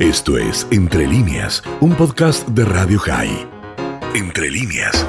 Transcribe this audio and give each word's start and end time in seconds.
Esto 0.00 0.38
es 0.38 0.66
Entre 0.72 1.06
líneas, 1.06 1.62
un 1.82 1.94
podcast 1.94 2.48
de 2.48 2.64
Radio 2.64 2.98
High. 3.00 3.46
Entre 4.14 4.48
líneas. 4.48 5.06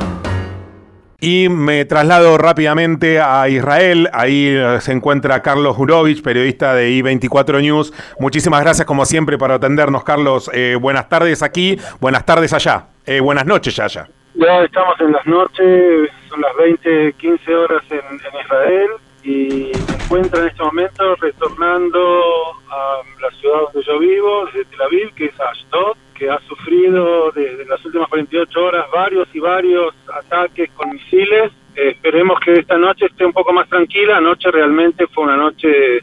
Y 1.21 1.47
me 1.47 1.85
traslado 1.85 2.37
rápidamente 2.37 3.21
a 3.21 3.47
Israel. 3.47 4.09
Ahí 4.11 4.47
eh, 4.49 4.81
se 4.81 4.91
encuentra 4.91 5.41
Carlos 5.41 5.77
Jurovich, 5.77 6.21
periodista 6.21 6.75
de 6.75 6.89
I24 6.89 7.61
News. 7.61 7.93
Muchísimas 8.19 8.59
gracias, 8.63 8.85
como 8.85 9.05
siempre, 9.05 9.37
por 9.37 9.53
atendernos, 9.53 10.03
Carlos. 10.03 10.51
Eh, 10.53 10.75
buenas 10.75 11.07
tardes 11.07 11.41
aquí, 11.41 11.79
buenas 12.01 12.25
tardes 12.25 12.51
allá. 12.51 12.87
Eh, 13.05 13.21
buenas 13.21 13.45
noches 13.45 13.79
allá. 13.79 14.09
Ya 14.33 14.61
estamos 14.61 14.99
en 14.99 15.13
las 15.13 15.25
noches, 15.25 16.09
son 16.27 16.41
las 16.41 16.53
20, 16.57 17.13
15 17.13 17.55
horas 17.55 17.83
en, 17.91 17.97
en 17.97 18.41
Israel 18.43 18.89
y 19.23 19.71
me 20.11 20.17
encuentro 20.17 20.41
en 20.41 20.49
este 20.49 20.63
momento 20.63 21.15
retornando 21.15 22.21
a 22.69 23.01
la 23.21 23.31
ciudad 23.39 23.61
donde 23.71 23.87
yo 23.87 23.97
vivo, 23.97 24.45
desde 24.47 24.65
Tel 24.65 24.81
Aviv, 24.81 25.13
que 25.13 25.25
es 25.25 25.39
Ashdod, 25.39 25.95
que 26.15 26.29
ha 26.29 26.37
sufrido 26.49 27.31
desde 27.31 27.65
las 27.65 27.83
últimas 27.85 28.09
48 28.09 28.61
horas 28.61 28.85
varios 28.91 29.29
y 29.33 29.39
varios 29.39 29.95
ataques 30.13 30.69
con 30.71 30.89
misiles. 30.89 31.53
Eh, 31.75 31.91
esperemos 31.91 32.37
que 32.41 32.53
esta 32.55 32.77
noche 32.77 33.05
esté 33.05 33.25
un 33.25 33.31
poco 33.31 33.53
más 33.53 33.69
tranquila. 33.69 34.17
Anoche 34.17 34.51
realmente 34.51 35.07
fue 35.07 35.23
una 35.23 35.37
noche 35.37 36.01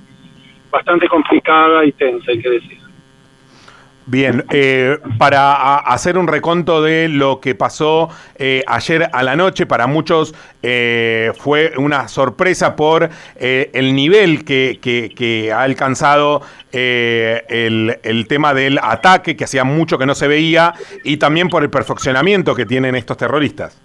bastante 0.70 1.06
complicada 1.06 1.84
y 1.84 1.92
tensa, 1.92 2.30
hay 2.30 2.41
que 2.41 2.50
decir. 2.50 2.88
Bien, 4.11 4.43
eh, 4.51 4.97
para 5.19 5.77
hacer 5.77 6.17
un 6.17 6.29
reconto 6.29 6.80
de 6.83 7.11
lo 7.11 7.41
que 7.41 7.55
pasó 7.55 8.09
eh, 8.37 8.65
ayer 8.67 9.07
a 9.12 9.23
la 9.23 9.37
noche, 9.37 9.67
para 9.67 9.87
muchos 9.87 10.34
eh, 10.62 11.31
fue 11.37 11.75
una 11.77 12.09
sorpresa 12.09 12.75
por 12.75 13.11
el 13.39 13.95
nivel 13.95 14.47
que, 14.47 15.53
ha 15.55 15.62
alcanzado 15.62 16.41
el, 16.73 17.98
el, 18.03 18.27
tema 18.29 18.55
del 18.55 18.79
ataque, 18.83 19.37
que 19.37 19.45
hacía 19.45 19.65
mucho 19.65 19.98
que 19.98 20.07
no 20.07 20.15
se 20.15 20.27
veía, 20.27 20.73
y 21.05 21.19
también 21.19 21.51
por 21.51 21.62
el 21.62 21.69
perfeccionamiento 21.69 22.55
que 22.55 22.65
tienen 22.65 22.95
estos 22.95 23.19
terroristas. 23.19 23.78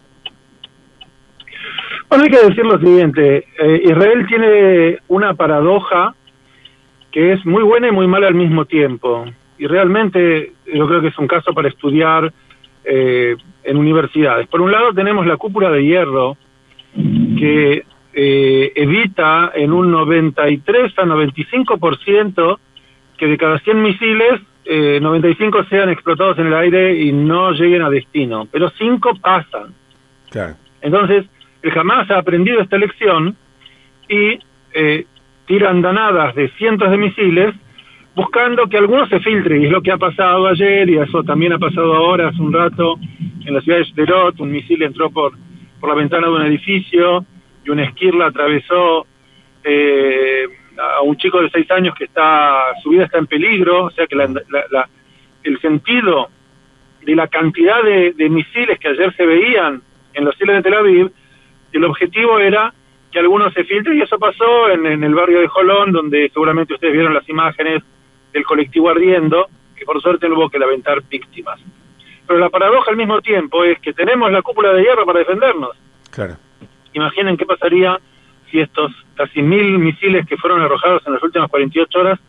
Bueno, 2.08 2.24
hay 2.24 2.30
que 2.30 2.48
decir 2.48 2.66
lo 2.66 2.80
siguiente, 2.80 3.46
Israel 3.84 4.26
tiene 4.30 5.00
una 5.10 5.34
paradoja 5.34 6.16
que 7.12 7.34
es 7.34 7.46
muy 7.46 7.64
buena 7.64 7.90
y 7.90 7.92
muy 7.92 8.08
mala 8.08 8.28
al 8.28 8.36
mismo 8.36 8.64
tiempo 8.64 9.26
y 9.58 9.68
realmente 9.68 10.54
yo 10.66 10.88
creo 10.88 11.02
que 11.02 11.08
es 11.08 11.18
un 11.18 11.28
caso 11.28 11.54
para 11.54 11.68
estudiar 11.68 12.32
eh, 12.86 13.36
en 13.64 13.78
universidades. 13.78 14.48
Por 14.48 14.62
un 14.62 14.72
lado 14.72 14.94
tenemos 14.94 15.26
la 15.26 15.38
cúpula 15.38 15.70
de 15.70 15.86
hierro 15.86 16.38
que 16.94 17.86
eh, 18.14 18.72
evita 18.76 19.52
en 19.56 19.72
un 19.72 19.90
93 19.92 20.92
a 20.98 21.04
95% 21.04 22.59
que 23.18 23.28
de 23.28 23.38
cada 23.38 23.59
100 23.59 23.81
misiles, 23.81 24.42
95 24.66 25.59
eh, 25.59 25.66
sean 25.70 25.90
explotados 25.90 26.38
en 26.40 26.48
el 26.48 26.54
aire 26.54 27.00
y 27.02 27.12
no 27.12 27.52
lleguen 27.52 27.84
a 27.84 27.90
destino, 27.90 28.48
pero 28.52 28.70
5 28.70 29.18
pasan. 29.22 29.74
Entonces, 30.81 31.26
el 31.62 31.78
Hamas 31.78 32.09
ha 32.12 32.18
aprendido 32.18 32.62
esta 32.62 32.78
lección 32.78 33.38
y 34.09 34.40
tiran 35.46 35.81
danadas 35.81 36.36
de 36.36 36.50
cientos 36.50 36.90
de 36.90 36.98
misiles 36.98 37.56
buscando 38.16 38.67
que 38.67 38.78
algunos 38.78 39.09
se 39.09 39.19
filtren, 39.19 39.61
y 39.61 39.66
es 39.66 39.72
lo 39.72 39.81
que 39.81 39.92
ha 39.92 39.97
pasado 39.97 40.47
ayer, 40.47 40.89
y 40.89 40.97
eso 40.97 41.23
también 41.23 41.53
ha 41.53 41.59
pasado 41.59 41.95
ahora, 41.95 42.30
hace 42.30 42.42
un 42.42 42.53
rato, 42.53 42.95
en 43.45 43.53
la 43.53 43.61
ciudad 43.61 43.80
de 43.80 43.86
Sderot, 43.86 44.39
un 44.39 44.52
misil 44.52 44.83
entró 44.83 45.09
por, 45.09 45.33
por 45.80 45.89
la 45.89 45.95
ventana 45.95 46.28
de 46.28 46.34
un 46.34 46.45
edificio, 46.45 47.25
y 47.66 47.69
una 47.69 47.84
esquirla 47.84 48.28
atravesó 48.28 49.08
eh, 49.64 50.47
a 50.78 51.02
un 51.02 51.16
chico 51.17 51.41
de 51.41 51.50
seis 51.50 51.69
años 51.72 51.95
que 51.95 52.06
está, 52.06 52.73
su 52.81 52.89
vida 52.89 53.06
está 53.06 53.17
en 53.17 53.28
peligro, 53.28 53.86
o 53.86 53.91
sea 53.91 54.06
que 54.06 54.16
el 54.16 55.59
sentido 55.61 56.30
de 57.02 57.16
la 57.16 57.28
cantidad 57.28 57.81
de, 57.84 58.30
misiles 58.30 58.80
que 58.80 58.89
ayer 58.89 59.14
se 59.16 59.25
veían 59.25 59.81
en 60.14 60.25
los 60.25 60.36
cielos 60.36 60.58
de 60.58 60.61
Tel 60.61 60.73
Aviv, 60.75 61.11
el 61.72 61.84
objetivo 61.86 62.39
era 62.39 62.73
que 63.12 63.19
algunos 63.19 63.53
se 63.53 63.63
filtren, 63.63 63.97
y 63.97 64.02
eso 64.02 64.19
pasó 64.19 64.69
en, 64.69 64.85
en 64.85 65.03
el 65.03 65.16
barrio 65.16 65.40
de 65.40 65.47
Jolón, 65.47 65.91
donde 65.91 66.29
seguramente 66.34 66.73
ustedes 66.73 66.94
vieron 66.94 67.13
las 67.13 67.28
imágenes 67.29 67.84
del 68.34 68.44
colectivo 68.44 68.90
ardiendo, 68.90 69.48
que 69.76 69.86
por 69.86 70.02
suerte 70.02 70.28
no 70.28 70.36
hubo 70.36 70.50
que 70.50 70.60
lamentar 70.60 71.02
víctimas. 71.08 71.60
Pero 72.28 72.40
la 72.40 72.50
paradoja 72.50 72.92
al 72.92 72.98
mismo 72.98 73.22
tiempo 73.22 73.64
es 73.64 73.80
que 73.80 73.94
tenemos 73.94 74.32
la 74.32 74.42
cúpula 74.42 74.74
de 74.74 74.82
hierro 74.82 75.06
para 75.06 75.20
defendernos. 75.20 75.78
Claro. 76.10 76.38
Imaginen 76.94 77.38
qué 77.38 77.46
pasaría 77.46 78.00
si 78.50 78.60
estos 78.60 78.92
casi 79.16 79.42
mil 79.42 79.78
misiles 79.80 80.26
que 80.26 80.38
fueron 80.38 80.62
arrojados 80.62 81.04
en 81.06 81.14
las 81.14 81.24
últimas 81.24 81.50
48 81.50 82.00
horas 82.00 82.20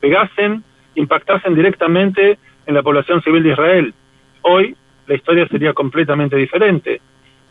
pegasen, 0.00 0.62
impactasen 0.94 1.54
directamente 1.54 2.38
en 2.66 2.74
la 2.74 2.82
población 2.82 3.22
civil 3.22 3.42
de 3.42 3.50
Israel. 3.50 3.94
Hoy 4.42 4.76
la 5.06 5.14
historia 5.14 5.46
sería 5.48 5.72
completamente 5.72 6.36
diferente. 6.36 7.00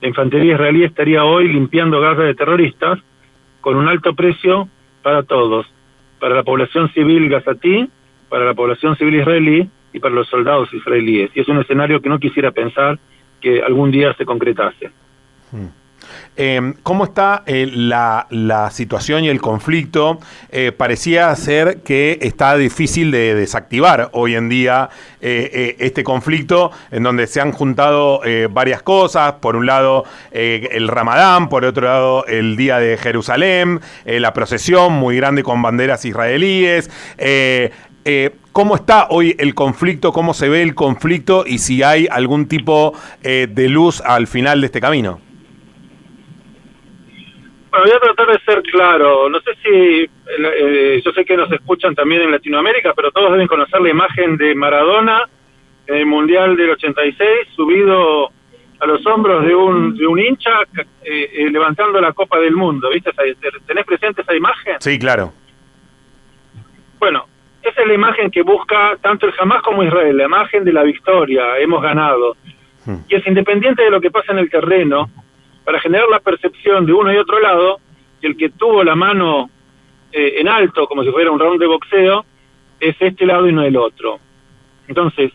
La 0.02 0.07
infantería 0.07 0.53
israelí 0.53 0.84
estaría 0.84 1.23
hoy 1.23 1.47
limpiando 1.47 2.00
Gaza 2.00 2.23
de 2.23 2.35
terroristas 2.35 3.00
con 3.62 3.75
un 3.75 3.88
alto 3.88 4.13
precio 4.13 4.69
para 5.02 5.23
todos 5.23 5.67
para 6.19 6.35
la 6.35 6.43
población 6.43 6.89
civil 6.93 7.29
gazatí, 7.29 7.89
para 8.29 8.45
la 8.45 8.53
población 8.53 8.95
civil 8.95 9.15
israelí 9.15 9.69
y 9.93 9.99
para 9.99 10.15
los 10.15 10.27
soldados 10.27 10.73
israelíes. 10.73 11.31
Y 11.35 11.41
es 11.41 11.47
un 11.47 11.59
escenario 11.59 12.01
que 12.01 12.09
no 12.09 12.19
quisiera 12.19 12.51
pensar 12.51 12.99
que 13.41 13.61
algún 13.61 13.91
día 13.91 14.13
se 14.13 14.25
concretase. 14.25 14.91
Hmm. 15.51 15.67
Em, 16.38 16.73
¿Cómo 16.83 17.06
está 17.06 17.44
eh, 17.45 17.69
la, 17.72 18.28
situación 18.72 19.23
y 19.23 19.29
el 19.29 19.39
conflicto? 19.39 20.19
Eh, 20.51 20.73
parecía 20.75 21.33
ser 21.35 21.81
que 21.81 22.19
está 22.22 22.57
difícil 22.57 23.11
de 23.11 23.35
desactivar 23.35 24.09
hoy 24.11 24.35
en 24.35 24.50
día 24.50 24.89
eh, 25.22 25.78
este 25.79 26.03
conflicto, 26.03 26.72
en 26.91 27.03
donde 27.03 27.28
se 27.28 27.39
han 27.39 27.51
juntado 27.51 28.22
varias 28.50 28.81
cosas. 28.81 29.34
Por 29.34 29.55
un 29.55 29.66
lado, 29.66 30.03
el 30.31 30.88
Ramadán, 30.88 31.50
por 31.50 31.63
otro 31.66 31.88
lado, 31.88 32.25
el 32.25 32.57
Día 32.57 32.79
de 32.79 32.97
Jerusalén, 32.97 33.79
la 34.05 34.34
procesión 34.34 34.94
muy 34.94 35.16
grande 35.16 35.44
con 35.44 35.61
banderas 35.61 36.05
israelíes. 36.05 36.89
¿Cómo 38.51 38.75
está 38.75 39.07
hoy 39.09 39.35
el 39.39 39.55
conflicto? 39.55 40.11
¿Cómo 40.11 40.34
se 40.34 40.50
ve 40.50 40.61
el 40.61 40.75
conflicto? 40.75 41.45
Y 41.47 41.59
si 41.59 41.81
hay 41.81 42.07
algún 42.09 42.47
tipo 42.47 42.94
de 43.23 43.69
luz 43.69 44.01
al 44.01 44.28
final 44.28 44.61
de 44.61 44.67
este 44.67 44.81
camino 44.81 45.24
voy 47.79 47.91
a 47.91 47.99
tratar 47.99 48.27
de 48.27 48.39
ser 48.39 48.61
claro. 48.63 49.29
No 49.29 49.39
sé 49.41 49.51
si, 49.63 50.09
eh, 50.09 51.01
yo 51.03 51.11
sé 51.11 51.25
que 51.25 51.37
nos 51.37 51.51
escuchan 51.51 51.95
también 51.95 52.21
en 52.21 52.31
Latinoamérica, 52.31 52.93
pero 52.93 53.11
todos 53.11 53.31
deben 53.31 53.47
conocer 53.47 53.81
la 53.81 53.89
imagen 53.89 54.37
de 54.37 54.55
Maradona 54.55 55.23
en 55.87 55.95
el 55.95 56.05
Mundial 56.05 56.55
del 56.57 56.71
86, 56.71 57.29
subido 57.55 58.31
a 58.79 58.85
los 58.85 59.05
hombros 59.05 59.45
de 59.45 59.55
un, 59.55 59.95
de 59.95 60.05
un 60.05 60.19
hincha 60.19 60.61
eh, 61.03 61.29
eh, 61.33 61.49
levantando 61.49 62.01
la 62.01 62.13
Copa 62.13 62.39
del 62.39 62.55
Mundo. 62.55 62.89
¿Viste? 62.89 63.11
¿Tenés 63.65 63.85
presente 63.85 64.21
esa 64.21 64.35
imagen? 64.35 64.75
Sí, 64.79 64.99
claro. 64.99 65.33
Bueno, 66.99 67.25
esa 67.61 67.81
es 67.81 67.87
la 67.87 67.93
imagen 67.93 68.31
que 68.31 68.41
busca 68.41 68.97
tanto 69.01 69.25
el 69.25 69.33
Hamas 69.39 69.61
como 69.61 69.83
Israel, 69.83 70.17
la 70.17 70.25
imagen 70.25 70.63
de 70.63 70.73
la 70.73 70.83
victoria, 70.83 71.57
hemos 71.59 71.81
ganado. 71.81 72.35
Hmm. 72.85 72.97
Y 73.07 73.15
es 73.15 73.25
independiente 73.25 73.83
de 73.83 73.89
lo 73.89 73.99
que 73.99 74.11
pasa 74.11 74.31
en 74.31 74.39
el 74.39 74.49
terreno, 74.49 75.09
para 75.65 75.79
generar 75.79 76.07
la 76.09 76.19
percepción 76.19 76.85
de 76.85 76.93
uno 76.93 77.11
y 77.11 77.17
otro 77.17 77.39
lado 77.39 77.79
que 78.21 78.27
el 78.27 78.37
que 78.37 78.49
tuvo 78.49 78.83
la 78.83 78.95
mano 78.95 79.49
eh, 80.11 80.35
en 80.37 80.47
alto, 80.47 80.87
como 80.87 81.03
si 81.03 81.11
fuera 81.11 81.31
un 81.31 81.39
round 81.39 81.59
de 81.59 81.67
boxeo, 81.67 82.25
es 82.79 82.95
este 82.99 83.25
lado 83.25 83.49
y 83.49 83.51
no 83.51 83.63
el 83.63 83.75
otro. 83.75 84.19
Entonces, 84.87 85.31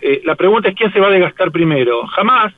eh, 0.00 0.20
la 0.24 0.36
pregunta 0.36 0.68
es 0.68 0.74
quién 0.74 0.92
se 0.92 1.00
va 1.00 1.08
a 1.08 1.10
desgastar 1.10 1.50
primero. 1.50 2.06
Jamás, 2.08 2.52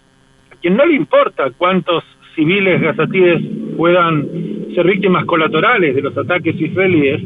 a 0.53 0.57
quien 0.57 0.77
no 0.77 0.85
le 0.85 0.95
importa 0.95 1.51
cuántos 1.57 2.05
civiles 2.35 2.81
gazatíes 2.81 3.41
puedan 3.77 4.29
ser 4.75 4.87
víctimas 4.87 5.25
colaterales 5.25 5.95
de 5.95 6.03
los 6.03 6.17
ataques 6.17 6.61
israelíes, 6.61 7.23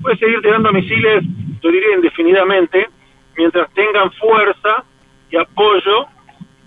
puede 0.00 0.16
seguir 0.16 0.40
tirando 0.40 0.72
misiles, 0.72 1.24
yo 1.60 1.70
diría 1.70 1.96
indefinidamente, 1.96 2.88
mientras 3.36 3.72
tengan 3.74 4.10
fuerza 4.12 4.84
y 5.30 5.36
apoyo 5.36 6.06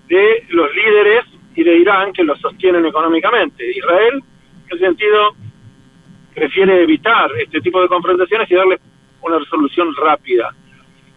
de 0.07 0.45
los 0.49 0.67
líderes 0.75 1.25
y 1.56 1.63
de 1.63 1.77
Irán 1.77 2.13
que 2.13 2.24
lo 2.24 2.36
sostienen 2.38 2.86
económicamente. 2.86 3.69
Israel, 3.69 4.24
en 4.69 4.77
ese 4.77 4.86
sentido, 4.86 5.36
prefiere 6.33 6.83
evitar 6.83 7.30
este 7.39 7.62
tipo 7.62 7.81
de 7.81 7.88
confrontaciones 7.88 8.50
y 8.50 8.56
darle 8.56 8.80
una 9.21 9.39
resolución 9.39 9.94
rápida. 9.95 10.53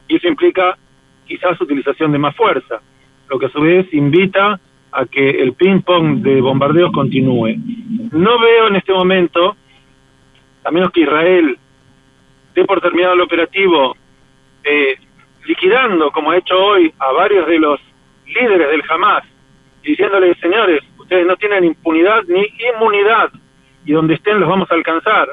Y 0.09 0.17
eso 0.17 0.29
implica 0.29 0.77
quizás 1.27 1.61
utilización 1.61 2.13
de 2.13 2.19
más 2.19 2.37
fuerza, 2.37 2.81
lo 3.29 3.39
que 3.39 3.47
a 3.47 3.51
su 3.51 3.61
vez 3.61 3.93
invita 3.95 4.61
a 4.93 5.07
que 5.07 5.31
el 5.31 5.55
ping-pong 5.55 6.23
de 6.23 6.41
bombardeos 6.41 6.93
continúe. 6.93 7.57
No 8.13 8.39
veo 8.39 8.69
en 8.69 8.77
este 8.77 8.93
momento, 8.93 9.57
a 10.65 10.71
menos 10.71 10.91
que 10.91 11.01
Israel 11.01 11.59
dé 12.55 12.65
por 12.65 12.81
terminado 12.81 13.15
el 13.15 13.23
operativo, 13.23 13.97
eh, 14.63 14.97
liquidando, 15.47 16.11
como 16.11 16.31
ha 16.31 16.37
hecho 16.37 16.55
hoy, 16.57 16.93
a 16.99 17.13
varios 17.13 17.47
de 17.47 17.59
los 17.59 17.81
líderes 18.27 18.71
del 18.71 18.83
Hamas 18.89 19.25
diciéndoles, 19.85 20.37
señores, 20.39 20.83
ustedes 20.99 21.27
no 21.27 21.37
tienen 21.37 21.65
impunidad 21.65 22.25
ni 22.27 22.47
inmunidad, 22.75 23.31
y 23.85 23.93
donde 23.93 24.15
estén 24.15 24.41
los 24.41 24.49
vamos 24.49 24.71
a 24.71 24.75
alcanzar, 24.75 25.29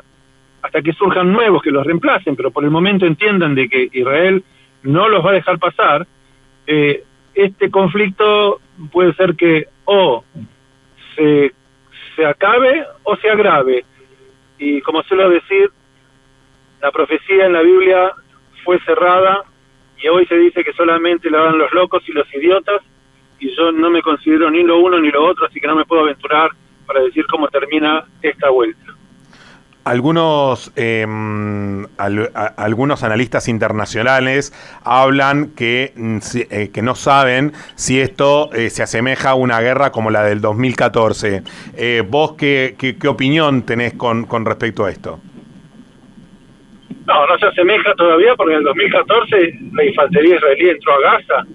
hasta 0.61 0.81
que 0.81 0.93
surjan 0.93 1.31
nuevos 1.31 1.61
que 1.63 1.71
los 1.71 1.85
reemplacen, 1.85 2.35
pero 2.35 2.51
por 2.51 2.63
el 2.63 2.69
momento 2.69 3.05
entiendan 3.05 3.55
de 3.55 3.67
que 3.67 3.89
Israel 3.91 4.43
no 4.83 5.09
los 5.09 5.25
va 5.25 5.31
a 5.31 5.33
dejar 5.33 5.57
pasar, 5.57 6.05
eh, 6.67 7.03
este 7.33 7.71
conflicto 7.71 8.59
puede 8.91 9.13
ser 9.13 9.35
que 9.35 9.67
o 9.85 10.23
se, 11.15 11.53
se 12.15 12.25
acabe 12.25 12.83
o 13.03 13.15
se 13.15 13.29
agrave. 13.29 13.85
Y 14.59 14.81
como 14.81 15.01
suelo 15.03 15.29
decir, 15.29 15.69
la 16.81 16.91
profecía 16.91 17.45
en 17.45 17.53
la 17.53 17.61
Biblia 17.61 18.11
fue 18.63 18.79
cerrada 18.81 19.43
y 20.01 20.07
hoy 20.07 20.25
se 20.25 20.35
dice 20.37 20.63
que 20.63 20.73
solamente 20.73 21.29
la 21.29 21.43
dan 21.43 21.57
los 21.57 21.71
locos 21.73 22.03
y 22.07 22.11
los 22.11 22.31
idiotas 22.33 22.81
y 23.41 23.53
yo 23.55 23.71
no 23.71 23.89
me 23.89 24.01
considero 24.01 24.49
ni 24.49 24.63
lo 24.63 24.79
uno 24.79 24.99
ni 24.99 25.09
lo 25.09 25.25
otro, 25.25 25.47
así 25.47 25.59
que 25.59 25.67
no 25.67 25.75
me 25.75 25.83
puedo 25.83 26.03
aventurar 26.03 26.51
para 26.85 27.01
decir 27.01 27.25
cómo 27.25 27.47
termina 27.47 28.05
esta 28.21 28.49
vuelta. 28.49 28.79
Algunos, 29.83 30.71
em, 30.75 31.87
algunos 31.97 33.03
analistas 33.03 33.47
internacionales 33.47 34.53
hablan 34.83 35.55
que, 35.55 35.91
mm, 35.95 36.17
eh, 36.51 36.69
que 36.71 36.83
no 36.83 36.93
saben 36.93 37.53
si 37.73 37.99
esto 37.99 38.51
eh, 38.53 38.69
se 38.69 38.83
asemeja 38.83 39.31
a 39.31 39.35
una 39.35 39.59
guerra 39.59 39.91
como 39.91 40.11
la 40.11 40.23
del 40.23 40.39
2014. 40.39 41.41
Eh, 41.75 42.03
¿Vos 42.07 42.33
qué, 42.33 42.75
qué, 42.77 43.07
opinión 43.07 43.63
tenés 43.63 43.93
con, 43.93 44.25
con 44.25 44.45
respecto 44.45 44.85
a 44.85 44.91
esto? 44.91 45.19
No, 47.07 47.25
no 47.25 47.39
se 47.39 47.47
asemeja 47.47 47.95
todavía 47.95 48.35
porque 48.35 48.53
en 48.53 48.59
el 48.59 48.65
2014 48.65 49.59
la 49.73 49.83
infantería 49.83 50.35
israelí 50.35 50.69
entró 50.69 50.93
a 50.93 51.11
Gaza, 51.11 51.47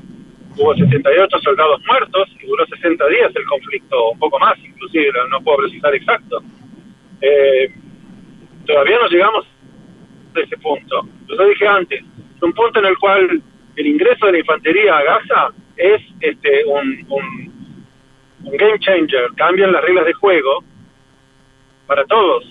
hubo 0.57 0.75
68 0.75 1.39
soldados 1.41 1.81
muertos 1.87 2.29
y 2.41 2.47
duró 2.47 2.67
60 2.67 3.07
días 3.09 3.33
el 3.35 3.45
conflicto, 3.45 4.11
un 4.11 4.19
poco 4.19 4.39
más 4.39 4.59
inclusive, 4.59 5.13
no 5.31 5.41
puedo 5.43 5.59
precisar 5.59 5.95
exacto. 5.95 6.43
Eh, 7.21 7.73
todavía 8.67 8.99
no 9.01 9.09
llegamos 9.09 9.47
a 10.35 10.41
ese 10.41 10.57
punto. 10.59 11.09
Lo 11.29 11.49
dije 11.49 11.67
antes, 11.67 12.03
es 12.37 12.43
un 12.43 12.53
punto 12.53 12.79
en 12.81 12.87
el 12.87 12.99
cual 12.99 13.43
el 13.77 13.87
ingreso 13.87 14.27
de 14.27 14.33
la 14.33 14.39
infantería 14.39 14.97
a 14.97 15.05
Gaza 15.05 15.49
es 15.77 16.03
este 16.21 16.65
un, 16.65 17.07
un, 17.09 17.57
game 18.57 18.79
changer, 18.79 19.29
cambian 19.37 19.73
las 19.73 19.83
reglas 19.83 20.07
de 20.07 20.13
juego 20.15 20.65
para 21.87 22.05
todos. 22.05 22.45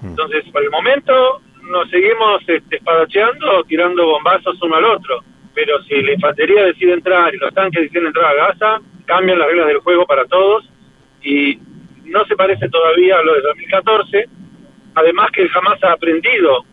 Hmm. 0.00 0.08
Entonces, 0.08 0.44
por 0.50 0.62
el 0.62 0.70
momento 0.70 1.42
nos 1.70 1.90
seguimos 1.90 2.42
este, 2.46 2.76
espadacheando, 2.76 3.64
tirando 3.64 4.06
bombazos 4.06 4.60
uno 4.62 4.76
al 4.76 4.84
otro. 4.84 5.20
Pero 5.54 5.82
si 5.84 6.02
la 6.02 6.12
infantería 6.12 6.64
decide 6.64 6.92
entrar 6.92 7.34
y 7.34 7.38
los 7.38 7.52
tanques 7.54 7.82
deciden 7.82 8.06
entrar 8.06 8.26
a 8.26 8.46
Gaza, 8.46 8.80
cambian 9.04 9.38
las 9.38 9.48
reglas 9.48 9.66
del 9.66 9.78
juego 9.78 10.06
para 10.06 10.24
todos 10.26 10.68
y 11.22 11.58
no 12.04 12.24
se 12.24 12.36
parece 12.36 12.68
todavía 12.68 13.18
a 13.18 13.22
lo 13.22 13.34
de 13.34 13.40
2014 13.42 14.28
además 14.94 15.30
que 15.32 15.48
jamás 15.48 15.82
ha 15.84 15.92
aprendido 15.92 16.64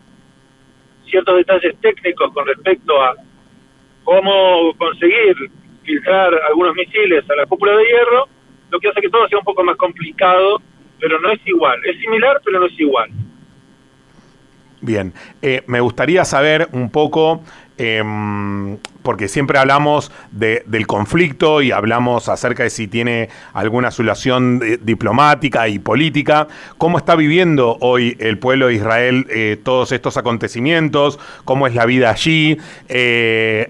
ciertos 1.10 1.38
detalles 1.38 1.76
técnicos 1.80 2.34
con 2.34 2.46
respecto 2.46 3.02
a 3.02 3.16
cómo 4.04 4.74
conseguir 4.78 5.36
filtrar 5.84 6.34
algunos 6.48 6.76
misiles 6.76 7.30
a 7.30 7.36
la 7.36 7.46
cúpula 7.46 7.74
de 7.74 7.84
hierro, 7.86 8.28
lo 8.70 8.80
que 8.80 8.90
hace 8.90 9.02
que 9.02 9.10
todo 9.10 9.28
sea 9.28 9.40
un 9.40 9.46
poco 9.46 9.64
más 9.64 9.78
complicado, 9.78 10.62
pero 11.00 11.20
no 11.20 11.32
es 11.32 11.40
igual. 11.46 11.80
Es 11.86 12.00
similar, 12.02 12.42
pero 12.44 12.60
no 12.60 12.66
es 12.66 12.80
igual. 12.80 13.10
Bien, 14.82 15.14
eh, 15.42 15.64
me 15.68 15.80
gustaría 15.80 16.26
saber 16.26 16.68
un 16.74 16.92
poco 16.92 17.44
Em, 17.78 18.80
porque 19.07 19.30
siempre 19.30 19.57
hablamos 19.57 20.12
del 20.31 20.86
conflicto 20.86 21.62
y 21.62 21.71
hablamos 21.71 22.27
acerca 22.27 22.63
de 22.63 22.69
si 22.69 22.89
tiene 22.89 23.30
alguna 23.54 23.89
solución 23.89 24.59
eh, 24.62 24.80
diplomática 24.81 25.69
y 25.69 25.80
política. 25.80 26.50
¿Cómo 26.77 26.98
está 26.98 27.15
viviendo 27.15 27.77
hoy 27.80 28.18
el 28.19 28.38
pueblo 28.38 28.68
de 28.68 28.74
Israel 28.74 29.25
eh, 29.30 29.57
todos 29.63 29.94
estos 29.94 30.18
acontecimientos? 30.18 31.19
¿Cómo 31.45 31.68
es 31.68 31.74
la 31.74 31.86
vida 31.86 32.09
allí? 32.09 32.57
Eh, 32.89 33.69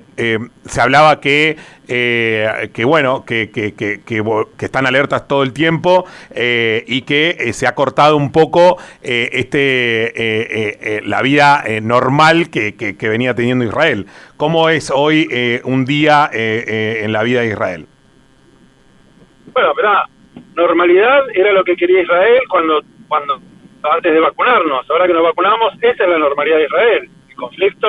se 0.65 0.81
hablaba 0.81 1.21
que 1.21 1.55
que 1.87 2.83
bueno, 2.85 3.23
que, 3.23 3.49
que, 3.49 3.73
que, 3.73 4.01
que, 4.03 4.65
están 4.65 4.87
alertas 4.87 5.25
todo 5.25 5.43
el 5.43 5.53
tiempo 5.53 6.03
y 6.35 7.01
que 7.03 7.51
se 7.53 7.65
ha 7.65 7.75
cortado 7.75 8.17
un 8.17 8.33
poco 8.33 8.77
este 9.01 11.01
la 11.05 11.21
vida 11.21 11.63
normal 11.81 12.49
que, 12.49 12.97
venía 12.99 13.35
teniendo 13.35 13.63
Israel. 13.63 14.07
¿Cómo 14.37 14.69
es 14.69 14.91
hoy 14.91 15.27
un 15.63 15.85
día 15.85 16.29
en 16.31 17.11
la 17.11 17.23
vida 17.23 17.41
de 17.41 17.47
Israel? 17.47 17.87
Bueno, 19.51 19.73
verdad, 19.73 20.03
normalidad 20.55 21.23
era 21.33 21.51
lo 21.53 21.63
que 21.63 21.75
quería 21.75 22.03
Israel 22.03 22.41
cuando, 22.47 22.81
cuando 23.07 23.41
antes 23.91 24.13
de 24.13 24.19
vacunarnos. 24.19 24.89
Ahora 24.89 25.07
que 25.07 25.13
nos 25.13 25.23
vacunamos, 25.23 25.73
esa 25.81 26.03
es 26.03 26.09
la 26.09 26.19
normalidad 26.19 26.57
de 26.57 26.65
Israel. 26.65 27.09
El 27.29 27.35
conflicto 27.35 27.87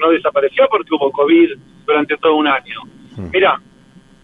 no 0.00 0.10
desapareció 0.10 0.68
porque 0.70 0.94
hubo 0.94 1.10
COVID 1.12 1.50
durante 1.86 2.16
todo 2.18 2.34
un 2.34 2.46
año 2.46 2.82
Mm. 3.16 3.30
Mira, 3.32 3.60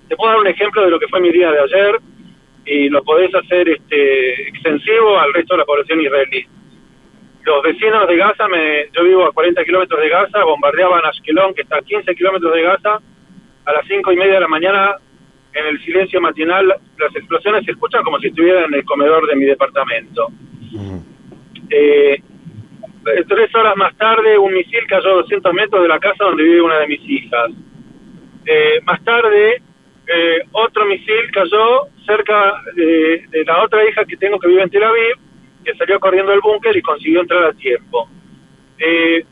te 0.09 0.17
puedo 0.17 0.31
dar 0.31 0.41
un 0.41 0.47
ejemplo 0.47 0.85
de 0.85 0.91
lo 0.91 1.01
que 1.01 1.09
fue 1.09 1.21
mi 1.21 1.31
día 1.31 1.51
de 1.51 1.61
ayer 1.61 2.01
y 2.65 2.89
lo 2.89 3.03
podés 3.03 3.35
hacer 3.35 3.69
este, 3.69 4.49
extensivo 4.49 5.19
al 5.19 5.33
resto 5.33 5.55
de 5.55 5.59
la 5.59 5.65
población 5.65 6.01
israelí. 6.01 6.47
Los 7.45 7.63
vecinos 7.63 8.07
de 8.07 8.17
Gaza, 8.17 8.47
me, 8.49 8.89
yo 8.93 9.03
vivo 9.05 9.25
a 9.25 9.33
40 9.33 9.65
kilómetros 9.65 10.01
de 10.01 10.09
Gaza, 10.09 10.45
bombardeaban 10.45 11.05
Ashkelon, 11.05 11.55
que 11.55 11.63
está 11.63 11.79
a 11.79 11.83
15 11.83 12.15
kilómetros 12.15 12.55
de 12.55 12.63
Gaza, 12.63 13.01
a 13.65 13.73
las 13.73 13.87
5 13.87 14.13
y 14.13 14.17
media 14.17 14.35
de 14.35 14.41
la 14.41 14.49
mañana, 14.49 14.97
en 15.55 15.67
el 15.67 15.85
silencio 15.85 16.21
matinal, 16.21 16.67
las 16.99 17.17
explosiones 17.17 17.65
se 17.65 17.73
escuchan 17.73 18.03
como 18.05 18.19
si 18.19 18.29
estuvieran 18.29 18.65
en 18.65 18.75
el 18.75 18.85
comedor 18.85 19.27
de 19.27 19.37
mi 19.37 19.45
departamento. 19.45 20.29
Mm. 20.71 20.99
Eh, 21.69 22.23
tres 23.29 23.55
horas 23.55 23.77
más 23.77 23.97
tarde, 23.97 24.39
un 24.39 24.55
misil 24.55 24.87
cayó 24.89 25.11
a 25.11 25.23
200 25.23 25.53
metros 25.53 25.83
de 25.83 25.89
la 25.89 25.99
casa 25.99 26.25
donde 26.25 26.45
vive 26.45 26.63
una 26.63 26.79
de 26.79 26.87
mis 26.87 27.01
hijas. 27.09 27.51
Eh, 28.47 28.81
más 28.85 29.03
tarde, 29.05 29.63
eh, 30.07 30.43
otro 30.53 30.85
misil 30.87 31.31
cayó 31.33 31.89
cerca 32.07 32.63
de, 32.75 33.25
la 33.47 33.63
otra 33.63 33.89
hija 33.89 34.05
que 34.05 34.17
tengo 34.17 34.39
que 34.39 34.49
vive 34.49 34.63
en 34.63 34.71
Tel 34.71 34.85
Aviv, 34.85 35.17
que 35.65 35.75
salió 35.75 35.99
corriendo 36.01 36.33
al 36.33 36.41
búnker 36.41 36.77
y 36.77 36.83
consiguió 36.83 37.21
entrar 37.21 37.45
a 37.45 37.53
tiempo. 37.53 38.09
Eh, 38.79 39.25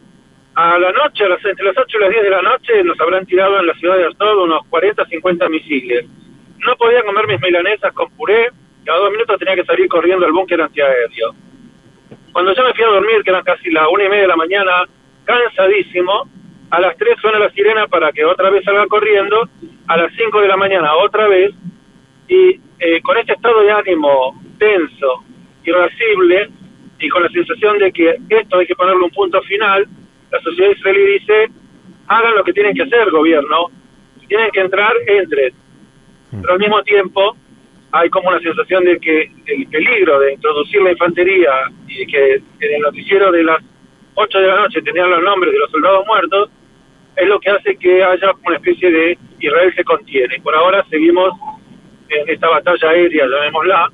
a 0.54 0.78
la 0.78 0.92
noche, 0.92 1.24
a 1.24 1.28
las, 1.28 1.44
entre 1.44 1.64
las 1.64 1.78
8 1.78 1.96
y 1.96 2.00
las 2.00 2.10
10 2.10 2.22
de 2.22 2.30
la 2.30 2.42
noche, 2.42 2.84
nos 2.84 3.00
habrán 3.00 3.26
tirado 3.26 3.58
en 3.60 3.66
la 3.66 3.74
ciudad 3.74 3.96
de 3.96 4.06
Asdod 4.06 4.44
unos 4.44 4.66
40, 4.68 5.06
50 5.06 5.48
misiles. 5.48 6.06
No 6.58 6.76
podía 6.76 7.02
comer 7.02 7.26
mis 7.26 7.40
milanesas 7.40 7.92
con 7.92 8.10
puré, 8.10 8.50
cada 8.84 8.98
dos 8.98 9.12
minutos 9.12 9.38
tenía 9.38 9.54
que 9.54 9.64
salir 9.64 9.88
corriendo 9.88 10.26
al 10.26 10.32
búnker 10.32 10.60
antiaéreo. 10.60 11.34
Cuando 12.32 12.54
yo 12.54 12.64
me 12.64 12.74
fui 12.74 12.84
a 12.84 12.88
dormir, 12.88 13.22
que 13.24 13.30
eran 13.30 13.44
casi 13.44 13.70
las 13.70 13.86
una 13.90 14.04
y 14.04 14.08
media 14.08 14.22
de 14.22 14.28
la 14.28 14.36
mañana, 14.36 14.72
cansadísimo, 15.24 16.28
a 16.70 16.80
las 16.80 16.96
3 16.96 17.16
suena 17.20 17.38
la 17.38 17.50
sirena 17.50 17.86
para 17.88 18.12
que 18.12 18.24
otra 18.24 18.50
vez 18.50 18.64
salga 18.64 18.86
corriendo, 18.86 19.48
a 19.86 19.96
las 19.96 20.12
5 20.16 20.40
de 20.40 20.48
la 20.48 20.56
mañana 20.56 20.94
otra 20.96 21.26
vez, 21.28 21.52
y 22.28 22.60
eh, 22.78 23.00
con 23.02 23.16
este 23.18 23.32
estado 23.32 23.60
de 23.62 23.72
ánimo 23.72 24.40
tenso, 24.58 25.24
irascible, 25.64 26.50
y 26.98 27.08
con 27.08 27.22
la 27.22 27.28
sensación 27.30 27.78
de 27.78 27.92
que 27.92 28.16
esto 28.28 28.58
hay 28.58 28.66
que 28.66 28.74
ponerle 28.74 29.04
un 29.04 29.10
punto 29.10 29.40
final, 29.42 29.86
la 30.30 30.40
sociedad 30.40 30.70
israelí 30.70 31.18
dice, 31.18 31.48
hagan 32.08 32.34
lo 32.36 32.44
que 32.44 32.52
tienen 32.52 32.74
que 32.74 32.82
hacer, 32.82 33.10
gobierno, 33.10 33.70
si 34.20 34.26
tienen 34.26 34.50
que 34.50 34.60
entrar, 34.60 34.92
entren. 35.06 35.52
Mm. 36.30 36.40
Pero 36.42 36.52
al 36.52 36.58
mismo 36.58 36.82
tiempo 36.82 37.36
hay 37.92 38.08
como 38.10 38.28
una 38.28 38.40
sensación 38.40 38.84
de 38.84 39.00
que 39.00 39.32
el 39.46 39.66
peligro 39.66 40.20
de 40.20 40.34
introducir 40.34 40.82
la 40.82 40.92
infantería 40.92 41.50
y 41.88 42.06
que 42.06 42.34
en 42.34 42.74
el 42.74 42.82
noticiero 42.82 43.32
de 43.32 43.42
las 43.42 43.58
8 44.14 44.38
de 44.38 44.46
la 44.46 44.56
noche 44.56 44.82
tenían 44.82 45.10
los 45.10 45.22
nombres 45.22 45.52
de 45.52 45.58
los 45.58 45.70
soldados 45.70 46.06
muertos, 46.06 46.50
es 47.16 47.26
lo 47.26 47.40
que 47.40 47.50
hace 47.50 47.76
que 47.76 48.02
haya 48.02 48.32
una 48.46 48.56
especie 48.56 48.90
de 48.90 49.18
Israel 49.40 49.72
se 49.74 49.84
contiene. 49.84 50.40
Por 50.40 50.54
ahora 50.54 50.84
seguimos 50.88 51.32
en 52.08 52.28
esta 52.28 52.48
batalla 52.48 52.90
aérea, 52.90 53.26
llamémosla, 53.26 53.88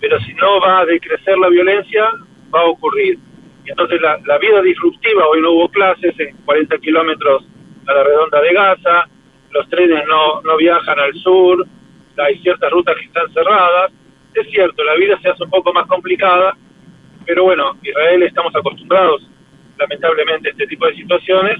pero 0.00 0.18
si 0.20 0.32
no 0.34 0.60
va 0.60 0.80
a 0.80 0.86
decrecer 0.86 1.36
la 1.38 1.48
violencia, 1.48 2.10
va 2.54 2.60
a 2.60 2.66
ocurrir. 2.66 3.18
Y 3.64 3.70
entonces 3.70 4.00
la, 4.00 4.38
vida 4.38 4.62
disruptiva, 4.62 5.26
hoy 5.28 5.40
no 5.40 5.52
hubo 5.52 5.68
clases 5.68 6.18
en 6.18 6.36
40 6.44 6.78
kilómetros 6.78 7.44
a 7.86 7.92
la 7.92 8.02
redonda 8.04 8.40
de 8.40 8.52
Gaza, 8.52 9.08
los 9.50 9.68
trenes 9.68 10.04
no, 10.08 10.40
no 10.42 10.56
viajan 10.56 10.98
al 10.98 11.14
sur, 11.14 11.66
hay 12.16 12.38
ciertas 12.38 12.70
rutas 12.70 12.96
que 12.96 13.06
están 13.06 13.32
cerradas. 13.32 13.92
Es 14.34 14.48
cierto, 14.50 14.84
la 14.84 14.94
vida 14.94 15.18
se 15.20 15.28
hace 15.28 15.42
un 15.42 15.50
poco 15.50 15.72
más 15.72 15.86
complicada, 15.86 16.56
pero 17.26 17.44
bueno, 17.44 17.76
Israel 17.82 18.22
estamos 18.22 18.54
acostumbrados 18.54 19.28
lamentablemente 19.78 20.50
este 20.50 20.66
tipo 20.66 20.86
de 20.86 20.94
situaciones 20.94 21.58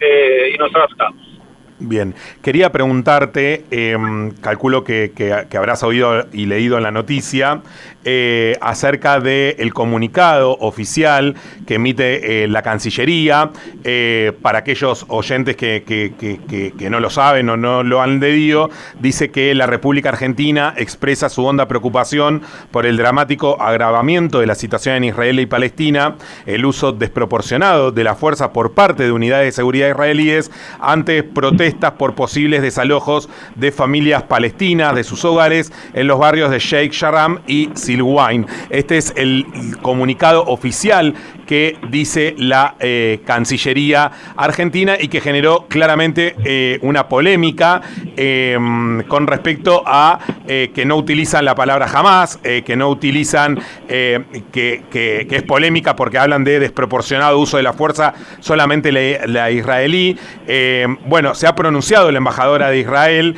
eh, 0.00 0.52
y 0.54 0.58
nos 0.58 0.74
adaptamos. 0.74 1.35
Bien, 1.78 2.14
quería 2.40 2.72
preguntarte, 2.72 3.66
em, 3.70 4.30
calculo 4.40 4.82
que, 4.82 5.12
habrás 5.54 5.82
oído 5.82 6.26
y 6.32 6.46
leído 6.46 6.78
en 6.78 6.82
la 6.82 6.90
noticia, 6.90 7.60
eh, 8.02 8.56
acerca 8.62 9.20
del 9.20 9.74
comunicado 9.74 10.52
oficial 10.60 11.34
que 11.66 11.74
emite 11.74 12.44
eh, 12.44 12.48
la 12.48 12.62
Cancillería. 12.62 13.50
Eh, 13.84 14.32
para 14.40 14.60
aquellos 14.60 15.04
oyentes 15.08 15.56
que, 15.56 15.82
que, 15.84 16.90
no 16.90 17.00
lo 17.00 17.10
saben 17.10 17.50
o 17.50 17.58
no 17.58 17.82
lo 17.82 18.00
han 18.00 18.20
leído, 18.20 18.70
dice 18.98 19.30
que 19.30 19.54
la 19.54 19.66
República 19.66 20.08
Argentina 20.08 20.72
expresa 20.78 21.28
su 21.28 21.44
honda 21.44 21.68
preocupación 21.68 22.42
por 22.70 22.86
el 22.86 22.96
dramático 22.96 23.60
agravamiento 23.60 24.40
de 24.40 24.46
la 24.46 24.54
situación 24.54 24.96
en 24.96 25.04
Israel 25.04 25.40
y 25.40 25.46
Palestina, 25.46 26.16
el 26.46 26.64
uso 26.64 26.92
desproporcionado 26.92 27.92
de 27.92 28.04
la 28.04 28.14
fuerza 28.14 28.52
por 28.52 28.72
parte 28.72 29.02
de 29.02 29.12
unidades 29.12 29.46
de 29.46 29.52
seguridad 29.52 29.90
israelíes 29.90 30.50
ante 30.80 31.22
protestas 31.22 31.65
por 31.74 32.14
posibles 32.14 32.62
desalojos 32.62 33.28
de 33.54 33.72
familias 33.72 34.22
palestinas 34.22 34.94
de 34.94 35.04
sus 35.04 35.24
hogares 35.24 35.72
en 35.94 36.06
los 36.06 36.18
barrios 36.18 36.50
de 36.50 36.58
Sheikh 36.58 36.92
Sharam 36.92 37.40
y 37.46 37.70
Silwain. 37.74 38.46
Este 38.70 38.96
es 38.96 39.12
el 39.16 39.46
comunicado 39.82 40.44
oficial 40.46 41.14
que 41.46 41.78
dice 41.90 42.34
la 42.36 42.74
eh, 42.80 43.20
Cancillería 43.24 44.10
argentina 44.36 44.96
y 45.00 45.08
que 45.08 45.20
generó 45.20 45.66
claramente 45.68 46.34
eh, 46.44 46.78
una 46.82 47.08
polémica 47.08 47.80
em, 48.16 49.02
con 49.04 49.26
respecto 49.26 49.82
a 49.86 50.18
eh, 50.46 50.70
que 50.74 50.84
no 50.84 50.96
utilizan 50.96 51.44
la 51.44 51.54
palabra 51.54 51.88
jamás, 51.88 52.38
que 52.38 52.76
no 52.76 52.88
utilizan, 52.88 53.58
que, 53.86 55.26
es 55.30 55.42
polémica 55.42 55.94
porque 55.96 56.18
hablan 56.18 56.44
de 56.44 56.58
desproporcionado 56.58 57.38
uso 57.38 57.56
de 57.56 57.62
la 57.62 57.72
fuerza 57.72 58.14
solamente 58.40 58.92
la, 58.92 59.50
israelí. 59.50 60.18
Em, 60.46 60.96
bueno, 61.06 61.34
se 61.34 61.46
ha 61.46 61.54
pronunciado 61.56 62.12
la 62.12 62.18
embajadora 62.18 62.70
de 62.70 62.78
Israel 62.78 63.34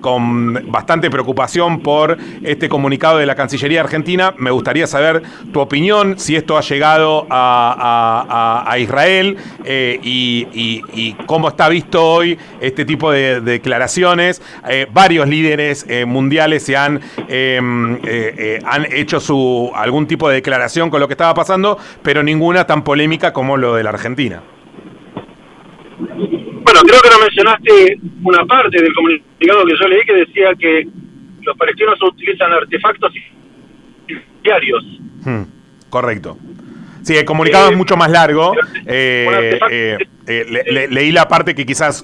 con 0.00 0.70
bastante 0.70 1.10
preocupación 1.10 1.80
por 1.80 2.16
este 2.42 2.68
comunicado 2.68 3.18
de 3.18 3.26
la 3.26 3.34
Cancillería 3.34 3.80
argentina. 3.80 4.34
Me 4.38 4.50
gustaría 4.50 4.86
saber 4.86 5.22
tu 5.52 5.60
opinión, 5.60 6.18
si 6.18 6.36
esto 6.36 6.56
ha 6.56 6.62
llegado 6.62 7.26
a, 7.30 8.74
Israel 8.78 9.36
eh, 9.64 9.98
y, 10.02 11.14
cómo 11.26 11.48
está 11.48 11.68
visto 11.68 12.04
hoy 12.04 12.38
este 12.60 12.84
tipo 12.84 13.10
de, 13.10 13.40
declaraciones. 13.40 14.42
Eh, 14.68 14.86
varios 14.92 15.28
líderes 15.28 15.84
eh, 15.88 16.04
mundiales 16.04 16.62
se 16.64 16.76
han, 16.76 17.00
han 17.28 18.86
hecho 18.90 19.20
su, 19.20 19.70
algún 19.74 20.06
tipo 20.06 20.28
de 20.28 20.36
declaración 20.36 20.90
con 20.90 21.00
lo 21.00 21.08
que 21.08 21.14
estaba 21.14 21.34
pasando, 21.34 21.78
pero 22.02 22.22
ninguna 22.22 22.66
tan 22.66 22.84
polémica 22.84 23.32
como 23.32 23.56
lo 23.56 23.74
de 23.74 23.82
la 23.82 23.90
Argentina. 23.90 24.42
Bueno, 26.72 26.88
creo 26.88 27.02
que 27.02 27.10
no 27.10 27.18
mencionaste 27.18 27.98
una 28.24 28.46
parte 28.46 28.80
del 28.80 28.94
comunicado 28.94 29.66
que 29.66 29.76
yo 29.78 29.88
leí 29.88 30.04
que 30.06 30.14
decía 30.14 30.54
que 30.58 30.88
los 31.42 31.54
palestinos 31.58 32.02
utilizan 32.02 32.50
artefactos 32.50 33.12
diarios. 34.42 34.82
Hmm, 35.22 35.42
correcto. 35.90 36.38
Sí, 37.02 37.14
el 37.14 37.26
comunicado 37.26 37.70
es 37.70 37.76
mucho 37.76 37.94
más 37.98 38.10
largo. 38.10 38.54
Eh, 38.86 39.58
eh, 39.70 39.98
eh, 40.26 40.88
leí 40.90 41.12
la 41.12 41.28
parte 41.28 41.54
que 41.54 41.66
quizás 41.66 42.02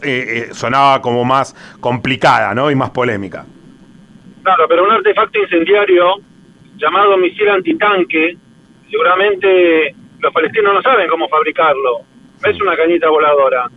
sonaba 0.52 1.00
como 1.00 1.24
más 1.24 1.54
complicada, 1.80 2.54
¿no? 2.54 2.70
Y 2.70 2.74
más 2.74 2.90
polémica. 2.90 3.46
Claro, 4.42 4.66
pero 4.68 4.84
un 4.84 4.90
artefacto 4.90 5.38
incendiario 5.38 6.16
llamado 6.76 7.16
misil 7.16 7.48
antitanque, 7.48 8.36
seguramente 8.90 9.94
los 10.18 10.30
palestinos 10.30 10.74
no 10.74 10.82
saben 10.82 11.08
cómo 11.08 11.26
fabricarlo. 11.26 12.00
No 12.42 12.50
es 12.50 12.60
una 12.60 12.76
cañita 12.76 13.08
voladora, 13.08 13.70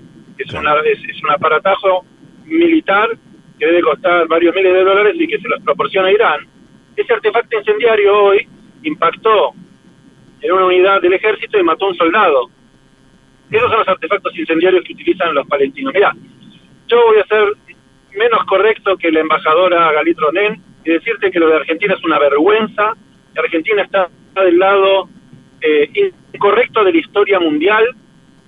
es, 0.45 0.53
una, 0.53 0.75
es, 0.86 1.00
es 1.07 1.24
un 1.24 1.31
aparatajo 1.31 2.05
militar 2.45 3.10
que 3.60 3.65
debe 3.65 3.81
costar 3.81 4.27
varios 4.27 4.55
miles 4.55 4.74
de 4.74 4.83
dólares 4.83 5.15
y 5.17 5.27
que 5.27 5.39
se 5.39 5.48
los 5.48 5.62
proporciona 5.62 6.12
Irán. 6.12 6.48
Ese 6.95 7.13
artefacto 7.13 7.57
incendiario 7.57 8.24
hoy 8.24 8.48
impactó 8.83 9.53
en 10.41 10.51
una 10.51 10.65
unidad 10.65 11.01
del 11.01 11.13
ejército 11.13 11.60
y 11.60 11.63
mató 11.63 11.86
a 11.86 11.89
un 11.89 11.95
soldado. 11.95 12.50
Esos 13.51 13.69
son 13.69 13.79
los 13.79 13.88
artefactos 13.88 14.38
incendiarios 14.38 14.83
que 14.83 14.93
utilizan 14.93 15.36
los 15.36 15.48
palestinos. 15.48 15.93
Mira, 15.93 16.15
yo 16.88 17.05
voy 17.05 17.19
a 17.19 17.25
ser 17.25 17.53
menos 18.17 18.43
correcto 18.45 18.98
que 18.98 19.12
la 19.12 19.19
embajadora 19.19 19.91
Galit 19.91 20.17
Ronen 20.17 20.62
y 20.83 20.91
decirte 20.91 21.31
que 21.31 21.39
lo 21.39 21.48
de 21.48 21.57
Argentina 21.57 21.93
es 21.93 22.03
una 22.03 22.17
vergüenza, 22.17 22.93
que 23.33 23.39
Argentina 23.39 23.83
está 23.83 24.10
del 24.36 24.57
lado 24.57 25.07
eh, 25.62 26.12
incorrecto 26.33 26.83
de 26.83 26.93
la 26.93 26.98
historia 26.98 27.39
mundial 27.39 27.86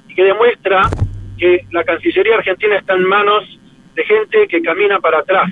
y 0.08 0.16
que 0.16 0.24
demuestra 0.24 0.90
que 1.38 1.66
la 1.72 1.84
Cancillería 1.84 2.36
argentina 2.36 2.78
está 2.78 2.94
en 2.94 3.04
manos 3.04 3.44
de 3.96 4.04
gente 4.06 4.48
que 4.48 4.62
camina 4.62 5.00
para 5.00 5.20
atrás, 5.20 5.52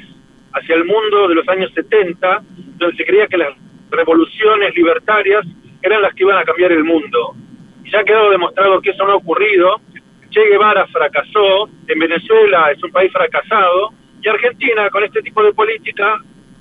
hacia 0.53 0.75
el 0.75 0.85
mundo 0.85 1.27
de 1.27 1.35
los 1.35 1.47
años 1.47 1.71
70, 1.73 2.43
donde 2.77 2.97
se 2.97 3.05
creía 3.05 3.27
que 3.27 3.37
las 3.37 3.53
revoluciones 3.89 4.75
libertarias 4.75 5.45
eran 5.81 6.01
las 6.01 6.13
que 6.13 6.23
iban 6.23 6.37
a 6.37 6.43
cambiar 6.43 6.71
el 6.71 6.83
mundo. 6.83 7.35
Y 7.83 7.91
ya 7.91 7.99
ha 7.99 8.03
quedado 8.03 8.31
demostrado 8.31 8.81
que 8.81 8.91
eso 8.91 9.05
no 9.05 9.13
ha 9.13 9.15
ocurrido. 9.15 9.81
Che 10.29 10.47
Guevara 10.47 10.87
fracasó, 10.87 11.69
en 11.87 11.99
Venezuela 11.99 12.71
es 12.71 12.81
un 12.83 12.91
país 12.91 13.11
fracasado, 13.11 13.91
y 14.21 14.29
Argentina 14.29 14.89
con 14.89 15.03
este 15.03 15.21
tipo 15.21 15.43
de 15.43 15.53
política, 15.53 16.17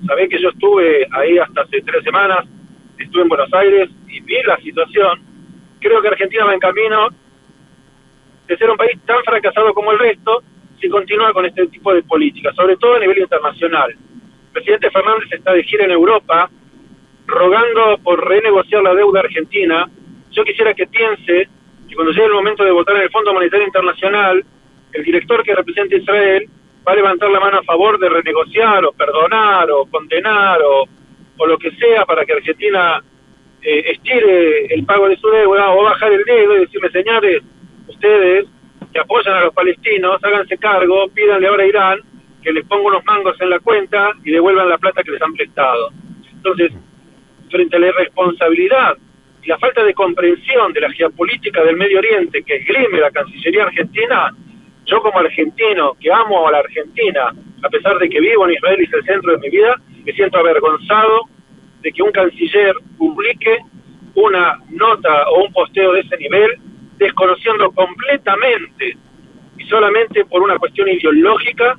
sabés 0.06 0.28
que 0.28 0.40
yo 0.40 0.48
estuve 0.48 1.06
ahí 1.12 1.38
hasta 1.38 1.62
hace 1.62 1.80
tres 1.82 2.02
semanas, 2.02 2.46
estuve 2.98 3.22
en 3.22 3.28
Buenos 3.28 3.52
Aires 3.52 3.88
y 4.08 4.20
vi 4.20 4.42
la 4.44 4.56
situación, 4.56 5.20
creo 5.78 6.02
que 6.02 6.08
Argentina 6.08 6.46
va 6.46 6.54
en 6.54 6.60
camino 6.60 7.08
de 8.50 8.56
ser 8.56 8.68
un 8.68 8.76
país 8.76 8.98
tan 9.06 9.22
fracasado 9.22 9.72
como 9.72 9.92
el 9.92 9.98
resto 10.00 10.42
si 10.80 10.88
continúa 10.88 11.32
con 11.32 11.46
este 11.46 11.68
tipo 11.68 11.94
de 11.94 12.02
política, 12.02 12.52
sobre 12.52 12.76
todo 12.76 12.96
a 12.96 12.98
nivel 12.98 13.18
internacional. 13.18 13.90
El 13.92 14.52
presidente 14.52 14.90
Fernández 14.90 15.28
está 15.30 15.52
de 15.52 15.62
gira 15.62 15.84
en 15.84 15.92
Europa, 15.92 16.50
rogando 17.26 17.98
por 18.02 18.26
renegociar 18.26 18.82
la 18.82 18.94
deuda 18.94 19.20
argentina, 19.20 19.88
yo 20.32 20.42
quisiera 20.42 20.74
que 20.74 20.88
piense 20.88 21.48
que 21.88 21.94
cuando 21.94 22.12
llegue 22.12 22.26
el 22.26 22.32
momento 22.32 22.64
de 22.64 22.72
votar 22.72 22.96
en 22.96 23.02
el 23.02 23.10
Fondo 23.10 23.32
Monetario 23.32 23.66
Internacional, 23.66 24.44
el 24.94 25.04
director 25.04 25.44
que 25.44 25.54
representa 25.54 25.94
Israel 25.94 26.48
va 26.86 26.92
a 26.92 26.96
levantar 26.96 27.30
la 27.30 27.38
mano 27.38 27.58
a 27.58 27.62
favor 27.62 28.00
de 28.00 28.08
renegociar 28.08 28.84
o 28.84 28.92
perdonar 28.92 29.70
o 29.70 29.86
condenar 29.86 30.60
o, 30.62 30.88
o 31.38 31.46
lo 31.46 31.56
que 31.56 31.70
sea 31.72 32.04
para 32.04 32.24
que 32.24 32.32
Argentina 32.32 33.00
eh, 33.62 33.92
estire 33.92 34.74
el 34.74 34.84
pago 34.84 35.08
de 35.08 35.16
su 35.18 35.28
deuda 35.28 35.70
o 35.70 35.84
bajar 35.84 36.12
el 36.12 36.24
dedo 36.24 36.56
y 36.56 36.60
decirle, 36.60 36.90
señores, 36.90 37.42
ustedes 37.90 38.46
que 38.92 39.00
apoyan 39.00 39.36
a 39.36 39.40
los 39.42 39.54
palestinos, 39.54 40.18
háganse 40.22 40.56
cargo, 40.58 41.08
pídanle 41.08 41.46
ahora 41.46 41.64
a 41.64 41.66
Irán 41.66 41.98
que 42.42 42.52
les 42.52 42.64
ponga 42.66 42.88
unos 42.88 43.04
mangos 43.04 43.40
en 43.40 43.50
la 43.50 43.58
cuenta 43.60 44.12
y 44.24 44.30
devuelvan 44.30 44.68
la 44.68 44.78
plata 44.78 45.02
que 45.02 45.12
les 45.12 45.22
han 45.22 45.34
prestado. 45.34 45.90
Entonces, 46.32 46.72
frente 47.50 47.76
a 47.76 47.80
la 47.80 47.88
irresponsabilidad 47.88 48.96
y 49.42 49.48
la 49.48 49.58
falta 49.58 49.84
de 49.84 49.94
comprensión 49.94 50.72
de 50.72 50.80
la 50.80 50.90
geopolítica 50.90 51.62
del 51.62 51.76
Medio 51.76 51.98
Oriente 51.98 52.42
que 52.42 52.56
esgrime 52.56 53.00
la 53.00 53.10
Cancillería 53.10 53.64
argentina, 53.64 54.30
yo 54.86 55.02
como 55.02 55.18
argentino, 55.18 55.94
que 56.00 56.10
amo 56.10 56.48
a 56.48 56.52
la 56.52 56.58
Argentina, 56.58 57.32
a 57.62 57.68
pesar 57.68 57.98
de 57.98 58.08
que 58.08 58.20
vivo 58.20 58.46
en 58.46 58.54
Israel 58.54 58.80
y 58.80 58.84
es 58.84 58.92
el 58.92 59.04
centro 59.04 59.32
de 59.32 59.38
mi 59.38 59.50
vida, 59.50 59.76
me 60.04 60.12
siento 60.12 60.38
avergonzado 60.38 61.28
de 61.82 61.92
que 61.92 62.02
un 62.02 62.12
canciller 62.12 62.74
publique 62.98 63.58
una 64.14 64.58
nota 64.70 65.28
o 65.30 65.44
un 65.44 65.52
posteo 65.52 65.92
de 65.92 66.00
ese 66.00 66.16
nivel, 66.16 66.50
desconociendo 67.00 67.72
completamente 67.72 68.96
y 69.56 69.64
solamente 69.64 70.24
por 70.26 70.42
una 70.42 70.58
cuestión 70.58 70.86
ideológica, 70.88 71.78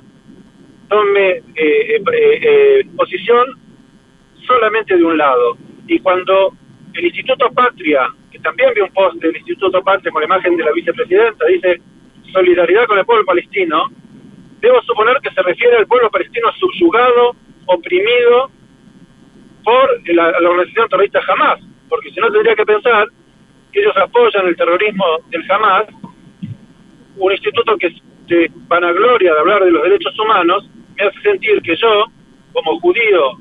tome 0.88 1.28
eh, 1.30 1.42
eh, 1.54 2.02
eh, 2.12 2.84
posición 2.96 3.46
solamente 4.46 4.96
de 4.96 5.04
un 5.04 5.16
lado. 5.16 5.56
Y 5.86 6.00
cuando 6.00 6.52
el 6.94 7.04
Instituto 7.06 7.50
Patria, 7.52 8.08
que 8.32 8.38
también 8.40 8.70
vio 8.74 8.84
un 8.84 8.92
post 8.92 9.16
del 9.22 9.36
Instituto 9.36 9.80
Patria 9.82 10.10
con 10.10 10.22
la 10.22 10.26
imagen 10.26 10.56
de 10.56 10.64
la 10.64 10.72
vicepresidenta, 10.72 11.46
dice 11.46 11.80
solidaridad 12.32 12.86
con 12.86 12.98
el 12.98 13.06
pueblo 13.06 13.24
palestino, 13.24 13.90
debo 14.60 14.82
suponer 14.82 15.16
que 15.22 15.30
se 15.30 15.42
refiere 15.42 15.76
al 15.76 15.86
pueblo 15.86 16.10
palestino 16.10 16.50
subyugado, 16.58 17.36
oprimido 17.66 18.50
por 19.62 20.08
la, 20.14 20.28
organización 20.50 20.88
terrorista 20.88 21.20
Hamas, 21.28 21.60
porque 21.88 22.10
si 22.10 22.18
no 22.18 22.30
tendría 22.32 22.56
que 22.56 22.66
pensar 22.66 23.06
ellos 23.80 23.96
apoyan 23.96 24.46
el 24.46 24.56
terrorismo 24.56 25.04
del 25.30 25.50
Hamas, 25.50 25.86
un 27.16 27.32
instituto 27.32 27.76
que 27.76 27.94
se 28.28 28.50
vanagloria 28.68 29.32
de 29.32 29.40
hablar 29.40 29.64
de 29.64 29.70
los 29.70 29.82
derechos 29.82 30.18
humanos, 30.18 30.68
me 30.96 31.04
hace 31.06 31.20
sentir 31.20 31.60
que 31.62 31.76
yo, 31.76 32.06
como 32.52 32.78
judío 32.80 33.38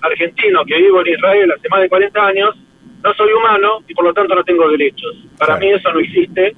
argentino 0.00 0.64
que 0.64 0.76
vivo 0.76 1.00
en 1.00 1.14
Israel 1.14 1.52
hace 1.52 1.68
más 1.68 1.80
de 1.80 1.88
40 1.88 2.26
años, 2.26 2.56
no 3.02 3.14
soy 3.14 3.32
humano 3.32 3.80
y 3.88 3.94
por 3.94 4.04
lo 4.04 4.14
tanto 4.14 4.34
no 4.34 4.44
tengo 4.44 4.68
derechos. 4.68 5.16
Para 5.38 5.56
mí 5.56 5.70
eso 5.70 5.92
no 5.92 6.00
existe. 6.00 6.54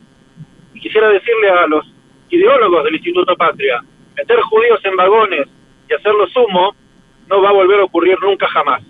Y 0.74 0.80
quisiera 0.80 1.08
decirle 1.08 1.48
a 1.50 1.66
los 1.66 1.86
ideólogos 2.30 2.84
del 2.84 2.94
Instituto 2.94 3.36
Patria, 3.36 3.82
meter 4.16 4.40
judíos 4.40 4.80
en 4.84 4.96
vagones 4.96 5.46
y 5.88 5.94
hacerlo 5.94 6.26
sumo 6.28 6.74
no 7.28 7.42
va 7.42 7.50
a 7.50 7.52
volver 7.52 7.80
a 7.80 7.84
ocurrir 7.84 8.18
nunca 8.20 8.46
jamás. 8.48 8.82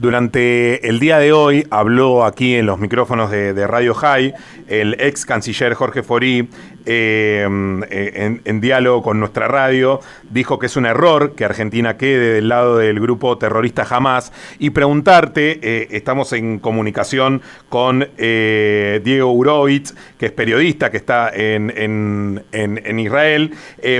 Durante 0.00 0.88
el 0.88 0.98
día 0.98 1.18
de 1.18 1.34
hoy 1.34 1.66
habló 1.68 2.24
aquí 2.24 2.54
en 2.54 2.64
los 2.64 2.78
micrófonos 2.78 3.30
de, 3.30 3.66
Radio 3.66 3.92
High 3.92 4.32
el 4.66 4.96
ex 4.98 5.26
canciller 5.26 5.74
Jorge 5.74 6.02
Forí 6.02 6.48
eh, 6.86 7.42
en, 8.44 8.60
diálogo 8.62 9.02
con 9.02 9.20
nuestra 9.20 9.46
radio, 9.46 10.00
dijo 10.30 10.58
que 10.58 10.66
es 10.66 10.76
un 10.76 10.86
error 10.86 11.34
que 11.34 11.44
Argentina 11.44 11.98
quede 11.98 12.32
del 12.34 12.48
lado 12.48 12.78
del 12.78 12.98
grupo 12.98 13.36
terrorista 13.36 13.86
Hamas. 13.90 14.32
Y 14.58 14.70
preguntarte, 14.70 15.60
eh, 15.62 15.88
estamos 15.90 16.32
en 16.32 16.60
comunicación 16.60 17.42
con 17.68 18.08
eh, 18.16 19.02
Diego 19.04 19.32
Urovitz, 19.32 19.94
que 20.18 20.26
es 20.26 20.32
periodista, 20.32 20.90
que 20.90 20.96
está 20.96 21.30
en, 21.34 22.42
en 22.52 22.98
Israel, 22.98 23.52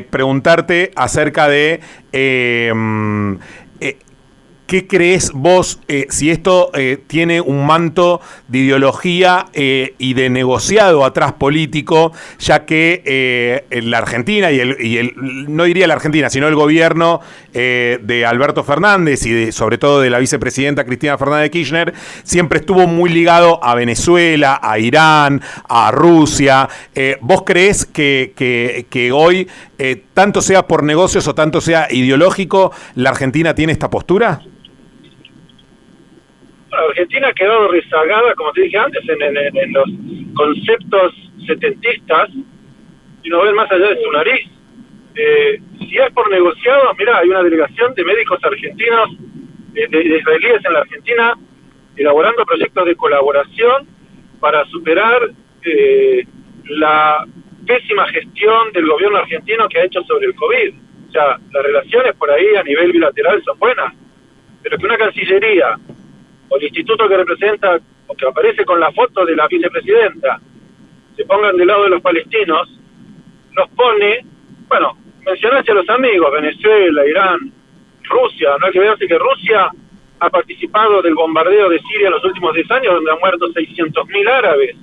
preguntarte 0.09 0.93
acerca 0.97 1.47
de 1.47 1.81
¿Qué 4.71 4.87
crees 4.87 5.33
vos 5.33 5.81
eh, 5.89 6.07
si 6.11 6.31
esto 6.31 6.71
eh, 6.75 6.97
tiene 7.05 7.41
un 7.41 7.67
manto 7.67 8.21
de 8.47 8.59
ideología 8.59 9.47
eh, 9.53 9.97
y 9.99 10.15
de 10.15 10.31
negociado 10.31 11.05
atrás 11.05 11.33
político, 11.33 12.13
ya 12.39 12.67
que 12.67 13.65
la 13.69 13.99
Argentina 13.99 14.53
y 14.53 14.61
el, 14.61 15.13
no 15.49 15.65
diría 15.65 15.89
la 15.89 15.95
Argentina, 15.95 16.31
sino 16.31 16.47
el 16.47 16.55
gobierno 16.55 17.21
de 17.53 18.25
Alberto 18.25 18.63
Fernández 18.63 19.27
y 19.27 19.51
sobre 19.51 19.77
todo 19.77 20.01
de 20.03 20.09
la 20.09 20.21
vicepresidenta 20.21 20.85
Cristina 20.85 21.19
Fernández 21.19 21.47
de 21.47 21.51
Kirchner 21.51 21.95
siempre 22.23 22.61
estuvo 22.61 22.87
muy 22.87 23.11
ligado 23.11 23.59
a 23.65 23.75
Venezuela, 23.75 24.61
a 24.63 24.79
Irán, 24.79 25.43
a 25.69 25.91
Rusia. 25.91 26.69
¿Vos 27.23 27.43
crees 27.45 27.87
que, 27.87 28.35
que 28.89 29.13
hoy, 29.13 29.49
tanto 30.15 30.41
sea 30.43 30.69
por 30.69 30.85
negocios 30.85 31.27
o 31.27 31.35
tanto 31.35 31.61
sea 31.61 31.89
ideológico, 31.91 32.71
la 32.95 33.11
Argentina 33.11 33.53
tiene 33.53 33.73
esta 33.73 33.91
postura? 33.91 34.43
Argentina 36.73 37.29
ha 37.29 37.33
quedado 37.33 37.69
rezagada, 37.69 38.35
como 38.35 38.53
te 38.53 38.63
dije 38.63 38.79
antes, 38.79 39.03
en, 39.09 39.73
los 39.73 39.89
conceptos 40.35 41.15
setentistas 41.47 42.31
y 43.23 43.29
no 43.29 43.43
ven 43.43 43.55
más 43.55 43.71
allá 43.71 43.89
de 43.89 44.03
su 44.03 44.11
nariz. 44.13 44.47
Eh, 45.15 45.61
si 45.79 45.97
es 45.97 46.11
por 46.13 46.31
negociados, 46.31 46.97
mira, 46.99 47.19
hay 47.19 47.29
una 47.29 47.43
delegación 47.43 47.95
de 47.95 48.05
médicos 48.05 48.39
argentinos, 48.43 49.11
eh, 49.75 49.87
de, 49.89 50.17
israelíes 50.17 50.65
en 50.65 50.73
la 50.73 50.81
Argentina, 50.81 51.35
elaborando 51.97 52.45
proyectos 52.45 52.87
de 52.87 52.95
colaboración 52.95 53.89
para 54.39 54.65
superar 54.67 55.31
eh, 55.65 56.25
la 56.67 57.27
pésima 57.67 58.07
gestión 58.09 58.73
del 58.73 58.87
gobierno 58.87 59.19
argentino 59.19 59.69
que 59.69 59.81
ha 59.81 59.85
hecho 59.85 60.03
sobre 60.05 60.27
el 60.27 60.35
COVID. 60.35 60.75
O 61.09 61.13
sea, 61.13 61.39
las 61.53 61.63
relaciones 61.65 62.15
por 62.15 62.31
ahí 62.31 62.55
a 62.57 62.63
nivel 62.63 62.93
bilateral 62.93 63.43
son 63.45 63.59
buenas, 63.59 63.93
pero 64.63 64.79
que 64.79 64.87
una 64.87 64.97
Cancillería 64.97 65.77
o 66.51 66.57
el 66.57 66.65
instituto 66.65 67.09
que 67.09 67.17
representa 67.17 67.79
o 68.07 68.15
que 68.15 68.27
aparece 68.27 68.65
con 68.65 68.79
la 68.79 68.93
foto 68.93 69.25
de 69.25 69.35
la 69.35 69.47
vicepresidenta 69.47 70.41
se 71.17 71.25
pongan 71.25 71.57
del 71.57 71.67
lado 71.67 71.85
de 71.85 71.91
los 71.91 72.03
palestinos, 72.03 72.69
nos 73.53 73.69
pone, 73.71 74.25
bueno, 74.69 74.97
mencionaste 75.27 75.73
a 75.73 75.75
los 75.75 75.89
amigos, 75.91 76.33
Venezuela, 76.33 77.07
Irán, 77.07 77.53
Rusia, 78.05 78.57
no 78.59 78.67
hay 78.67 78.73
que 78.73 78.81
verse 78.81 79.07
que 79.07 79.19
Rusia 79.19 79.71
ha 80.19 80.31
participado 80.31 81.03
del 81.03 81.15
bombardeo 81.15 81.69
de 81.69 81.79
Siria 81.81 82.07
en 82.07 82.15
los 82.15 82.25
últimos 82.25 82.55
10 82.55 82.71
años, 82.71 82.95
donde 82.95 83.11
han 83.11 83.19
muerto 83.19 83.47
600.000 83.49 84.29
árabes, 84.31 84.77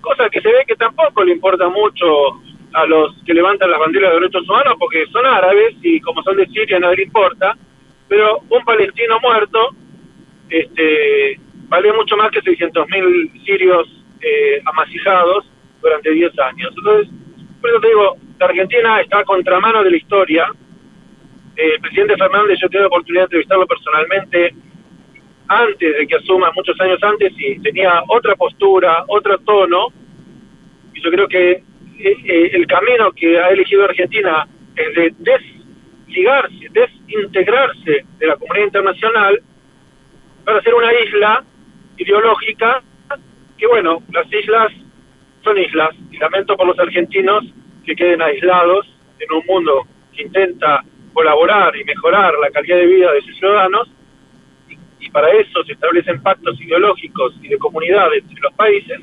cosa 0.00 0.28
que 0.30 0.40
se 0.40 0.48
ve 0.48 0.64
que 0.66 0.76
tampoco 0.76 1.24
le 1.24 1.32
importa 1.32 1.68
mucho 1.68 2.40
a 2.72 2.86
los 2.86 3.14
que 3.24 3.34
levantan 3.34 3.70
las 3.70 3.80
banderas 3.80 4.12
de 4.12 4.20
derechos 4.20 4.48
humanos, 4.48 4.74
porque 4.78 5.06
son 5.06 5.26
árabes 5.26 5.74
y 5.82 6.00
como 6.00 6.22
son 6.22 6.36
de 6.36 6.46
Siria 6.46 6.78
no 6.78 6.92
le 6.92 7.02
importa, 7.02 7.56
pero 8.08 8.40
un 8.48 8.64
palestino 8.64 9.20
muerto 9.20 9.74
este, 10.52 11.40
vale 11.68 11.92
mucho 11.94 12.16
más 12.16 12.30
que 12.30 12.40
600.000 12.42 13.44
sirios 13.44 13.88
eh, 14.20 14.60
amasijados 14.66 15.50
durante 15.80 16.10
10 16.10 16.38
años. 16.38 16.74
Entonces, 16.76 17.08
por 17.60 17.70
eso 17.70 17.80
te 17.80 17.88
digo, 17.88 18.16
la 18.38 18.46
Argentina 18.46 19.00
está 19.00 19.20
a 19.20 19.24
contramano 19.24 19.82
de 19.82 19.90
la 19.90 19.96
historia. 19.96 20.52
Eh, 21.56 21.74
el 21.74 21.80
presidente 21.80 22.16
Fernández, 22.16 22.58
yo 22.60 22.68
tuve 22.68 22.82
la 22.82 22.86
oportunidad 22.88 23.22
de 23.22 23.24
entrevistarlo 23.24 23.66
personalmente 23.66 24.54
antes 25.48 25.98
de 25.98 26.06
que 26.06 26.16
asuma, 26.16 26.50
muchos 26.54 26.78
años 26.80 27.02
antes, 27.02 27.32
y 27.36 27.58
tenía 27.60 28.02
otra 28.08 28.34
postura, 28.36 29.04
otro 29.08 29.38
tono. 29.38 29.88
Y 30.94 31.02
yo 31.02 31.10
creo 31.10 31.28
que 31.28 31.50
eh, 31.52 31.62
eh, 31.98 32.50
el 32.52 32.66
camino 32.66 33.10
que 33.12 33.38
ha 33.38 33.48
elegido 33.48 33.84
Argentina 33.84 34.46
es 34.76 34.94
de 34.94 35.14
desligarse, 35.18 36.68
desintegrarse 36.70 38.04
de 38.18 38.26
la 38.26 38.36
comunidad 38.36 38.66
internacional 38.66 39.42
para 40.44 40.60
ser 40.62 40.74
una 40.74 40.92
isla 40.92 41.44
ideológica 41.96 42.82
que 43.62 43.66
bueno, 43.68 44.02
las 44.12 44.26
islas 44.32 44.72
son 45.44 45.56
islas 45.56 45.90
y 46.10 46.18
lamento 46.18 46.56
por 46.56 46.66
los 46.66 46.78
argentinos 46.80 47.44
que 47.84 47.94
queden 47.94 48.20
aislados 48.20 48.92
en 49.20 49.32
un 49.36 49.46
mundo 49.46 49.86
que 50.12 50.22
intenta 50.22 50.82
colaborar 51.12 51.76
y 51.76 51.84
mejorar 51.84 52.34
la 52.40 52.50
calidad 52.50 52.78
de 52.78 52.86
vida 52.86 53.12
de 53.12 53.20
sus 53.20 53.36
ciudadanos 53.38 53.88
y, 54.98 55.10
para 55.10 55.28
eso 55.30 55.62
se 55.64 55.74
establecen 55.74 56.22
pactos 56.22 56.60
ideológicos 56.60 57.34
y 57.40 57.48
de 57.48 57.58
comunidad 57.58 58.12
entre 58.14 58.40
los 58.40 58.52
países 58.54 59.00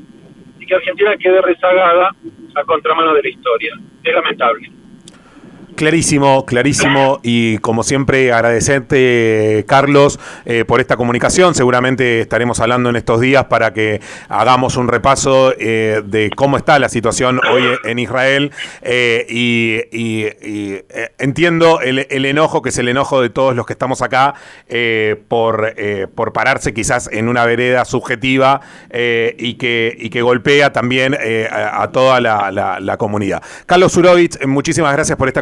y 0.59 0.65
que 0.65 0.75
Argentina 0.75 1.15
quede 1.15 1.41
rezagada 1.41 2.13
a 2.55 2.63
contramano 2.65 3.13
de 3.13 3.21
la 3.21 3.29
historia. 3.29 3.75
Es 4.03 4.13
lamentable. 4.13 4.78
Clarísimo, 5.79 6.45
clarísimo 6.45 7.21
y 7.23 7.57
como 7.59 7.83
siempre 7.83 8.33
agradecerte 8.33 9.63
Carlos 9.65 10.19
eh, 10.43 10.65
por 10.65 10.81
esta 10.81 10.97
comunicación. 10.97 11.55
Seguramente 11.55 12.19
estaremos 12.19 12.59
hablando 12.59 12.89
en 12.89 12.97
estos 12.97 13.21
días 13.21 13.45
para 13.45 13.71
que 13.71 14.01
hagamos 14.27 14.75
un 14.75 14.89
repaso 14.89 15.53
eh, 15.57 16.01
de 16.03 16.31
cómo 16.35 16.57
está 16.57 16.79
la 16.79 16.89
situación 16.89 17.39
hoy 17.49 17.63
en 17.85 17.97
Israel 17.97 18.51
eh, 18.81 19.25
y, 19.29 19.79
entiendo 21.17 21.79
el, 21.79 22.25
enojo 22.25 22.61
que 22.61 22.69
es 22.69 22.77
el 22.77 22.89
enojo 22.89 23.21
de 23.21 23.29
todos 23.29 23.55
los 23.55 23.65
que 23.65 23.71
estamos 23.71 24.01
acá 24.01 24.33
por, 25.29 25.75
por 26.13 26.33
pararse 26.33 26.73
quizás 26.73 27.09
en 27.09 27.29
una 27.29 27.45
vereda 27.45 27.85
subjetiva 27.85 28.59
y, 28.91 29.53
que, 29.53 29.95
y 29.97 30.09
que 30.09 30.21
golpea 30.21 30.73
también 30.73 31.15
a, 31.49 31.87
toda 31.93 32.19
la, 32.19 32.97
comunidad. 32.97 33.41
Carlos 33.65 33.95
Urovich, 33.95 34.45
muchísimas 34.45 34.91
gracias 34.91 35.17
por 35.17 35.29
esta 35.29 35.41